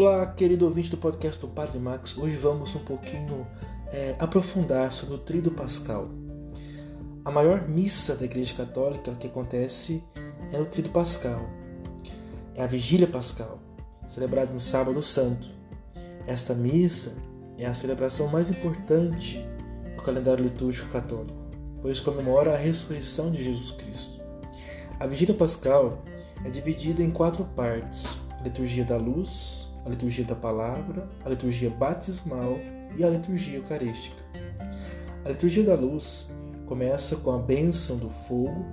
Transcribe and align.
Olá, 0.00 0.24
querido 0.28 0.64
ouvinte 0.64 0.90
do 0.90 0.96
podcast 0.96 1.40
do 1.40 1.48
Padre 1.48 1.76
Max. 1.76 2.16
Hoje 2.16 2.36
vamos 2.36 2.72
um 2.72 2.78
pouquinho 2.78 3.44
é, 3.92 4.14
aprofundar 4.20 4.92
sobre 4.92 5.16
o 5.16 5.18
Tríduo 5.18 5.52
Pascal. 5.52 6.08
A 7.24 7.32
maior 7.32 7.68
missa 7.68 8.14
da 8.14 8.24
Igreja 8.24 8.54
Católica 8.54 9.16
que 9.16 9.26
acontece 9.26 10.04
é 10.52 10.56
no 10.56 10.66
Tríduo 10.66 10.92
Pascal. 10.92 11.50
É 12.54 12.62
a 12.62 12.66
Vigília 12.68 13.08
Pascal, 13.08 13.58
celebrada 14.06 14.52
no 14.52 14.60
Sábado 14.60 15.02
Santo. 15.02 15.50
Esta 16.28 16.54
missa 16.54 17.16
é 17.58 17.66
a 17.66 17.74
celebração 17.74 18.28
mais 18.28 18.50
importante 18.50 19.44
do 19.96 20.02
calendário 20.04 20.44
litúrgico 20.44 20.90
católico, 20.90 21.44
pois 21.82 21.98
comemora 21.98 22.54
a 22.54 22.56
ressurreição 22.56 23.32
de 23.32 23.42
Jesus 23.42 23.72
Cristo. 23.72 24.20
A 25.00 25.08
Vigília 25.08 25.34
Pascal 25.34 26.04
é 26.44 26.50
dividida 26.50 27.02
em 27.02 27.10
quatro 27.10 27.44
partes: 27.56 28.16
a 28.38 28.44
liturgia 28.44 28.84
da 28.84 28.96
luz, 28.96 29.68
a 29.88 29.90
liturgia 29.90 30.24
da 30.24 30.34
palavra, 30.34 31.08
a 31.24 31.28
liturgia 31.28 31.70
batismal 31.70 32.58
e 32.96 33.02
a 33.02 33.10
liturgia 33.10 33.56
eucarística. 33.56 34.22
A 35.24 35.30
liturgia 35.30 35.64
da 35.64 35.74
luz 35.74 36.28
começa 36.66 37.16
com 37.16 37.32
a 37.32 37.38
bênção 37.38 37.96
do 37.96 38.10
fogo 38.10 38.64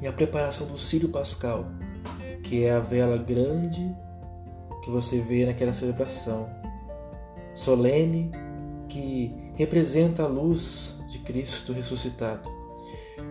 e 0.00 0.06
a 0.06 0.12
preparação 0.12 0.66
do 0.66 0.78
círio 0.78 1.10
pascal, 1.10 1.66
que 2.42 2.64
é 2.64 2.72
a 2.72 2.80
vela 2.80 3.18
grande 3.18 3.94
que 4.82 4.90
você 4.90 5.20
vê 5.20 5.46
naquela 5.46 5.72
celebração 5.72 6.48
solene 7.54 8.30
que 8.88 9.34
representa 9.54 10.24
a 10.24 10.26
luz 10.26 10.96
de 11.08 11.18
Cristo 11.20 11.72
ressuscitado. 11.72 12.48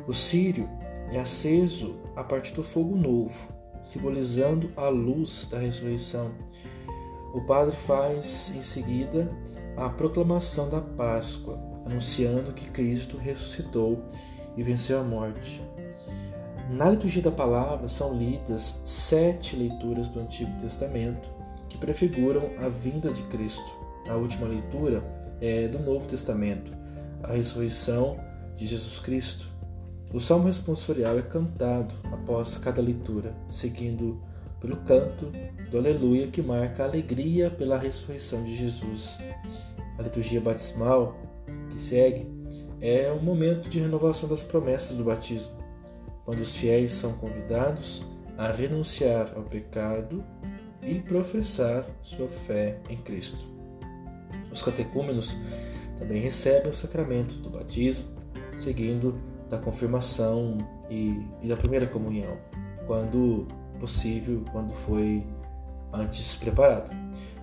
O 0.08 0.14
círio 0.14 0.70
é 1.12 1.20
aceso 1.20 2.00
a 2.16 2.24
partir 2.24 2.54
do 2.54 2.64
fogo 2.64 2.96
novo, 2.96 3.50
simbolizando 3.84 4.72
a 4.78 4.88
luz 4.88 5.48
da 5.52 5.60
ressurreição. 5.60 6.32
O 7.34 7.42
padre 7.42 7.76
faz 7.76 8.52
em 8.56 8.62
seguida 8.62 9.32
a 9.78 9.90
proclamação 9.90 10.70
da 10.70 10.82
Páscoa, 10.82 11.58
anunciando 11.86 12.52
que 12.52 12.70
Cristo 12.70 13.18
ressuscitou 13.18 14.04
e 14.58 14.64
venceu 14.64 15.00
a 15.00 15.04
morte. 15.04 15.62
Na 16.70 16.90
liturgia 16.90 17.22
da 17.22 17.32
palavra 17.32 17.88
são 17.88 18.14
lidas 18.14 18.82
sete 18.86 19.56
leituras 19.56 20.10
do 20.10 20.20
Antigo 20.20 20.52
Testamento 20.60 21.30
que 21.70 21.78
prefiguram 21.78 22.52
a 22.60 22.68
vinda 22.68 23.12
de 23.12 23.24
Cristo. 23.24 23.76
A 24.10 24.16
última 24.16 24.48
leitura 24.48 25.04
é 25.40 25.68
do 25.68 25.80
Novo 25.80 26.06
Testamento, 26.06 26.72
a 27.24 27.34
ressurreição 27.34 28.20
de 28.56 28.66
Jesus 28.66 29.00
Cristo. 29.00 29.48
O 30.14 30.20
salmo 30.20 30.46
responsorial 30.46 31.18
é 31.18 31.22
cantado 31.22 31.96
após 32.12 32.58
cada 32.58 32.82
leitura, 32.82 33.34
seguindo 33.50 34.22
pelo 34.62 34.78
canto 34.78 35.32
do 35.70 35.78
Aleluia 35.78 36.28
que 36.28 36.42
marca 36.42 36.84
a 36.84 36.86
alegria 36.86 37.50
pela 37.50 37.78
ressurreição 37.78 38.44
de 38.44 38.56
Jesus. 38.56 39.18
A 39.98 40.04
liturgia 40.04 40.40
batismal 40.40 41.18
que 41.70 41.80
segue 41.80 42.28
é 42.80 43.12
um 43.12 43.22
momento 43.22 43.68
de 43.68 43.80
renovação 43.80 44.30
das 44.30 44.44
promessas 44.44 44.96
do 44.96 45.04
batismo, 45.04 45.54
quando 46.24 46.40
os 46.40 46.56
fiéis 46.56 46.92
são 46.92 47.14
convidados 47.14 48.04
a 48.38 48.52
renunciar 48.52 49.34
ao 49.36 49.44
pecado 49.44 50.24
e 50.82 51.00
professar 51.00 51.86
sua 52.02 52.28
fé 52.28 52.80
em 52.90 52.98
Cristo. 52.98 53.46
Os 54.52 54.62
catecúmenos 54.62 55.38
também 55.98 56.20
recebem 56.20 56.72
o 56.72 56.76
sacramento 56.76 57.36
do 57.36 57.50
batismo, 57.50 58.08
seguindo 58.56 59.20
da 59.50 59.60
confirmação 59.60 60.58
e, 60.90 61.24
e 61.42 61.48
da 61.48 61.56
primeira 61.56 61.86
comunhão, 61.86 62.38
quando 62.88 63.48
possível, 63.82 64.46
quando 64.52 64.74
foi 64.74 65.26
antes 65.92 66.36
preparado. 66.36 66.90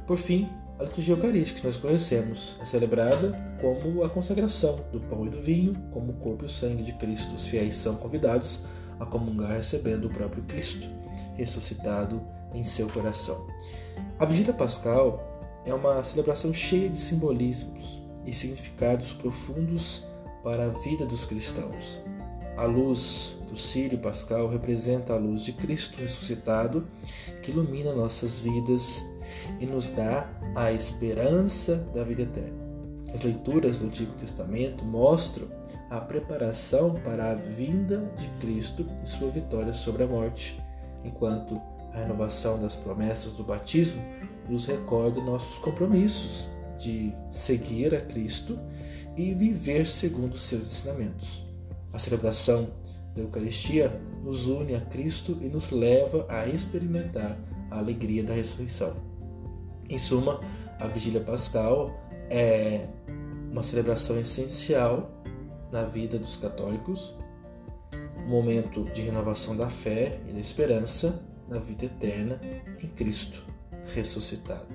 Por 0.06 0.16
fim, 0.16 0.48
a 0.78 0.84
liturgia 0.84 1.14
eucarística 1.14 1.60
que 1.60 1.66
nós 1.66 1.76
conhecemos 1.76 2.56
é 2.60 2.64
celebrada 2.64 3.32
como 3.60 4.04
a 4.04 4.08
consagração 4.08 4.78
do 4.92 5.00
pão 5.00 5.26
e 5.26 5.28
do 5.28 5.42
vinho, 5.42 5.74
como 5.90 6.12
o 6.12 6.14
corpo 6.14 6.44
e 6.44 6.46
o 6.46 6.48
sangue 6.48 6.84
de 6.84 6.92
Cristo. 6.94 7.34
Os 7.34 7.48
fiéis 7.48 7.74
são 7.74 7.96
convidados 7.96 8.62
a 9.00 9.04
comungar 9.04 9.50
recebendo 9.50 10.04
o 10.06 10.10
próprio 10.10 10.42
Cristo, 10.44 10.88
ressuscitado 11.34 12.22
em 12.54 12.62
seu 12.62 12.88
coração. 12.88 13.44
A 14.20 14.24
Vigília 14.24 14.54
Pascal 14.54 15.20
é 15.66 15.74
uma 15.74 16.00
celebração 16.02 16.54
cheia 16.54 16.88
de 16.88 16.96
simbolismos 16.96 18.00
e 18.24 18.32
significados 18.32 19.12
profundos 19.12 20.06
para 20.44 20.66
a 20.66 20.68
vida 20.68 21.04
dos 21.04 21.24
cristãos. 21.24 22.00
A 22.58 22.66
luz 22.66 23.38
do 23.48 23.56
Sírio 23.56 24.00
Pascal 24.00 24.48
representa 24.48 25.12
a 25.12 25.16
luz 25.16 25.42
de 25.42 25.52
Cristo 25.52 26.02
ressuscitado 26.02 26.84
que 27.40 27.52
ilumina 27.52 27.92
nossas 27.94 28.40
vidas 28.40 29.00
e 29.60 29.64
nos 29.64 29.90
dá 29.90 30.28
a 30.56 30.72
esperança 30.72 31.76
da 31.94 32.02
vida 32.02 32.22
eterna. 32.22 32.58
As 33.14 33.22
leituras 33.22 33.78
do 33.78 33.86
Antigo 33.86 34.12
Testamento 34.14 34.84
mostram 34.84 35.46
a 35.88 36.00
preparação 36.00 36.94
para 37.04 37.30
a 37.30 37.34
vinda 37.36 38.12
de 38.18 38.26
Cristo 38.40 38.84
e 39.04 39.08
sua 39.08 39.30
vitória 39.30 39.72
sobre 39.72 40.02
a 40.02 40.08
morte, 40.08 40.60
enquanto 41.04 41.54
a 41.92 41.98
renovação 41.98 42.60
das 42.60 42.74
promessas 42.74 43.34
do 43.34 43.44
batismo 43.44 44.02
nos 44.48 44.66
recorda 44.66 45.20
nossos 45.20 45.60
compromissos 45.60 46.48
de 46.76 47.14
seguir 47.30 47.94
a 47.94 48.00
Cristo 48.00 48.58
e 49.16 49.32
viver 49.32 49.86
segundo 49.86 50.36
seus 50.36 50.62
ensinamentos. 50.62 51.47
A 51.98 52.00
celebração 52.00 52.68
da 53.12 53.22
Eucaristia 53.22 54.00
nos 54.22 54.46
une 54.46 54.76
a 54.76 54.80
Cristo 54.80 55.36
e 55.40 55.48
nos 55.48 55.72
leva 55.72 56.24
a 56.28 56.46
experimentar 56.46 57.36
a 57.72 57.78
alegria 57.78 58.22
da 58.22 58.32
ressurreição. 58.32 58.94
Em 59.90 59.98
suma, 59.98 60.38
a 60.78 60.86
Vigília 60.86 61.20
Pascal 61.20 61.90
é 62.30 62.86
uma 63.50 63.64
celebração 63.64 64.16
essencial 64.16 65.10
na 65.72 65.82
vida 65.82 66.20
dos 66.20 66.36
católicos, 66.36 67.16
um 68.24 68.28
momento 68.28 68.84
de 68.92 69.02
renovação 69.02 69.56
da 69.56 69.68
fé 69.68 70.20
e 70.28 70.32
da 70.32 70.38
esperança 70.38 71.20
na 71.48 71.58
vida 71.58 71.86
eterna 71.86 72.40
em 72.80 72.86
Cristo 72.86 73.44
ressuscitado. 73.92 74.68